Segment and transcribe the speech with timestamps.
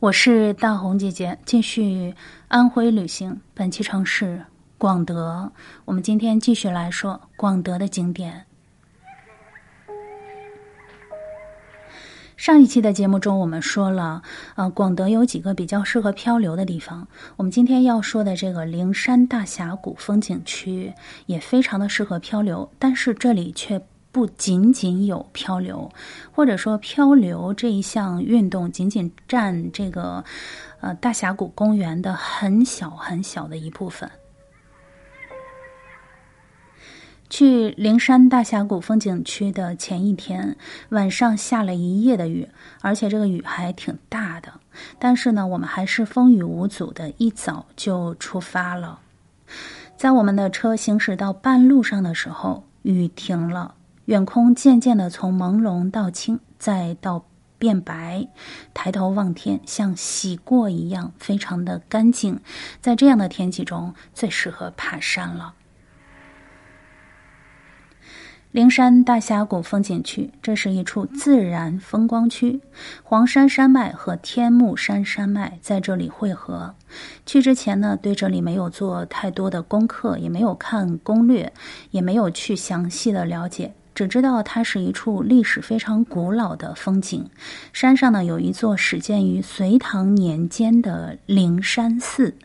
[0.00, 2.14] 我是大红姐姐，继续
[2.46, 3.40] 安徽旅行。
[3.52, 4.44] 本期城市
[4.78, 5.50] 广德，
[5.84, 8.46] 我们今天继续来说广德的景点。
[12.36, 14.22] 上一期的节目中，我们说了，
[14.54, 17.08] 呃，广德有几个比较适合漂流的地方。
[17.34, 20.94] 我们今天要说的这个灵山大峡谷风景区
[21.26, 23.82] 也非常的适合漂流，但是这里却。
[24.18, 25.88] 不仅仅有漂流，
[26.32, 30.24] 或者说漂流这一项运动，仅仅占这个
[30.80, 34.10] 呃大峡谷公园的很小很小的一部分。
[37.30, 40.56] 去灵山大峡谷风景区的前一天
[40.88, 42.48] 晚上下了一夜的雨，
[42.80, 44.52] 而且这个雨还挺大的。
[44.98, 48.98] 但是呢，我们还是风雨无阻的一早就出发了。
[49.96, 53.76] 在我们的车行驶到半路上的时候，雨停了。
[54.08, 57.26] 远空渐渐的从朦胧到清，再到
[57.58, 58.26] 变白，
[58.72, 62.40] 抬头望天，像洗过一样，非常的干净。
[62.80, 65.52] 在这样的天气中，最适合爬山了。
[68.50, 72.62] 灵山大峡谷风景区，这是一处自然风光区，
[73.02, 76.74] 黄山山脉和天目山山脉在这里汇合。
[77.26, 81.52] 去之前呢，对这里没有做太多的功课，也没有看攻略，
[81.90, 83.74] 也没有去详细的了解。
[83.98, 87.28] 只知道它是一处历史非常古老的风景，
[87.72, 92.36] 山上呢有一座始建于隋唐年间的灵山寺。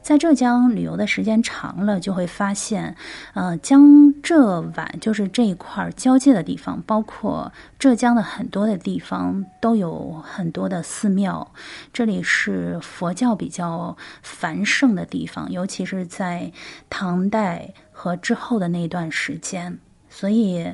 [0.00, 2.94] 在浙江旅游的时间长了，就会发现，
[3.34, 11.52] 呃，江浙皖就是这一块交界的地方，包括浙江的很多的地方都有很多的寺庙。
[11.92, 16.52] 这里是佛教比较繁盛的地方，尤其是在
[16.88, 19.80] 唐代和之后的那段时间。
[20.18, 20.66] 所以，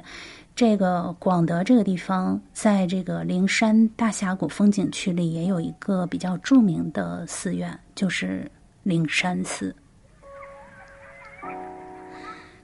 [0.54, 8.48] 这个广德这个地方，在这个灵山大峡谷风景区里，也有一个比较著名的寺院，就是
[8.84, 9.74] 灵山寺。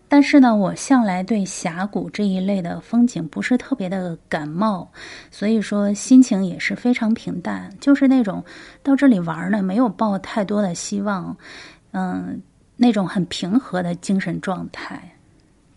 [0.08, 4.88] 但是呢，我向来对峡谷这一类的风景不是特别的感冒，
[5.32, 8.44] 所以说心情也是非常平淡，就是那种
[8.84, 11.36] 到这里玩呢，没有抱太多的希望，
[11.90, 12.40] 嗯，
[12.76, 15.17] 那种很平和的精神状态。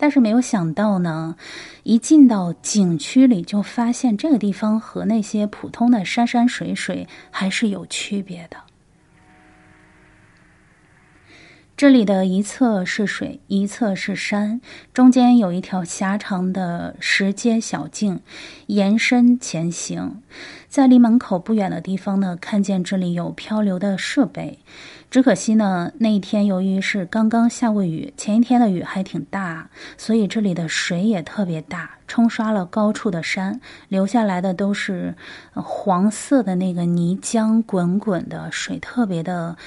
[0.01, 1.35] 但是没有想到呢，
[1.83, 8.57] 一进到景区里，就发现这个地方和那些普通的山山水水还是有区别的。
[11.81, 14.61] 这里的一侧是水，一侧是山，
[14.93, 18.19] 中间有一条狭长的石阶小径，
[18.67, 20.21] 延伸前行。
[20.69, 24.59] 在离门口不远的地方呢，看见这里有漂流的设备。
[25.09, 29.67] 只可惜呢，那一天由于是刚刚下过雨，前一天的雨还挺大，
[29.97, 35.15] 所以这里的水也特别大，冲刷了高处的山，留下来的都是
[35.55, 39.57] 黄色的那个泥浆滚滚的水，特别的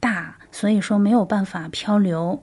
[0.00, 2.42] 大，所以说没有办法漂流。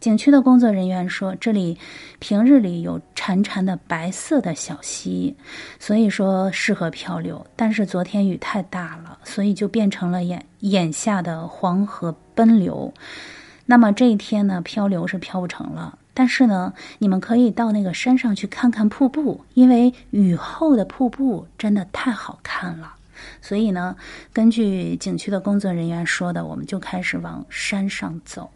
[0.00, 1.78] 景区的工作人员说，这里
[2.18, 5.34] 平日里有潺潺的白色的小溪，
[5.78, 7.46] 所以说适合漂流。
[7.56, 12.92] 但是昨天雨太大了，所以就变成了眼眼下的黄河奔流。
[13.64, 15.98] 那么这一天呢，漂流是漂不成了。
[16.12, 22.94] 但是呢，你们可以到那个山上去看看瀑布，因为雨后的瀑布真的太好看了。
[23.40, 23.96] 所以呢，
[24.32, 28.50] 根据景区的工作人员说的，我们就开始往山上走。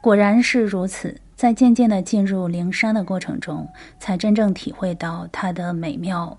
[0.00, 6.38] 果然是如此，在渐渐的进入灵山的过程中，才真正体会到它的美妙。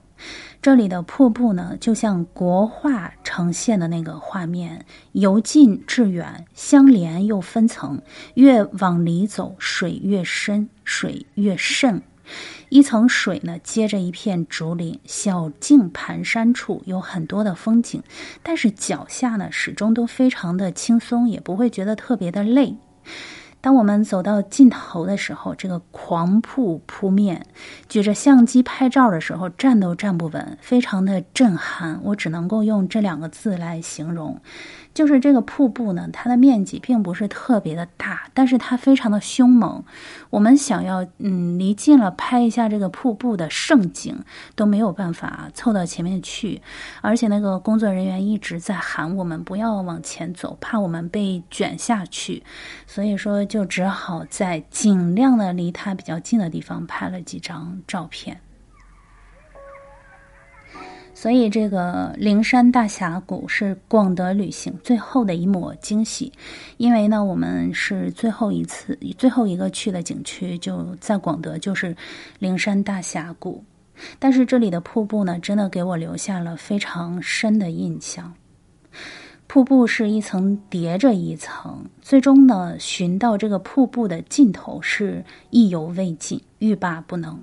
[0.61, 8.01] 这里的瀑布呢，就像国画呈现的那个画面，由近至远，相连又分层，
[8.35, 12.03] 越往里走，水越深，水越深。
[12.69, 18.01] 一层水呢，接着一片竹林，小径盘山处有很多的风景，
[18.41, 22.75] 但是脚下呢，始终都非常的轻松，也不会觉得特别的累。
[23.61, 27.45] 当我们走到尽头的时候，这个狂瀑扑面，
[27.87, 32.01] 举着相机拍照的时候站都站不稳，非常的震撼。
[32.03, 34.39] 我只能够用这两个字来形容。
[34.93, 39.81] 就是这个瀑布呢，它的面积并不是特别的大，但是它非常的凶猛。
[40.29, 44.19] 我们想要嗯离近了拍一下这个瀑布的盛景，
[44.53, 46.61] 都没有办法凑到前面去。
[46.99, 52.43] 而且那个工作人员一直在喊我们不要往前走，怕我们被卷下去。
[52.85, 58.39] 所以说就只好在尽量的离它比较近的地方拍了几张照片。
[61.13, 66.31] 所以，这个灵山大峡谷是广德旅行最后的一抹惊喜，
[66.77, 71.93] 因为呢，我们是最后一次、最后一个去的景区就在广德，就是
[72.39, 73.61] 灵山大峡谷。
[74.17, 78.33] 但是这里的瀑布呢，真的给我留下了非常深的印象。
[79.53, 87.37] 瀑布是一层叠着一层，最终呢，寻到这个瀑布的尽头是意犹未尽，欲罢不能。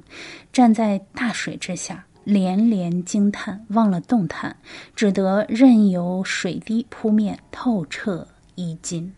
[0.50, 4.56] 站在大水之下，连连惊叹，忘了动弹，
[4.96, 9.12] 只得任由水滴扑面，透彻衣襟。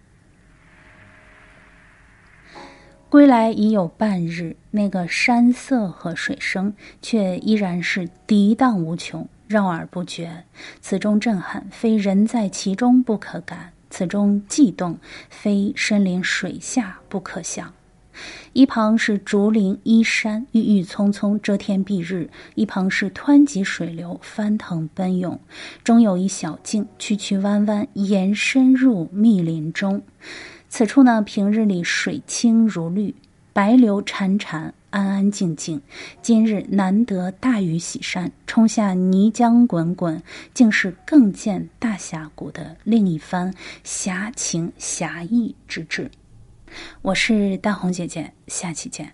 [3.09, 9.29] 归来已有半日，那个山色和水声却依然是涤荡无穷。
[9.50, 10.44] 绕耳不绝，
[10.81, 14.97] 此中震撼，非人在其中不可感；此中悸动，
[15.29, 17.75] 非身临水下不可想。
[18.52, 25.41] 一旁是竹林依山，郁郁葱葱遮天蔽日；一旁是湍急水流，翻腾奔涌。
[25.82, 30.00] 中有一小径，曲曲弯弯，延伸入密林中。
[30.69, 33.17] 此处呢，平日里水清如绿，
[33.52, 34.70] 白流潺潺。
[34.91, 35.81] 安安静静，
[36.21, 40.23] 今日难得大雨洗山，冲下泥浆滚滚，
[40.53, 43.55] 竟是更见大峡谷的另一番
[43.85, 46.11] 侠情侠义之志。
[47.03, 49.13] 我是大红姐姐，下期见。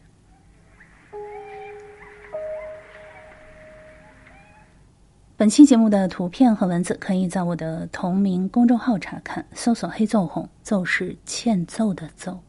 [5.38, 12.40] 本期节目的图片和文字可以在我的同名公众号查看，搜索“黑奏红”，奏是欠揍的奏。